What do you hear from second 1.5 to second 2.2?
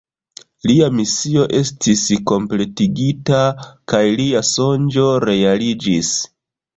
estis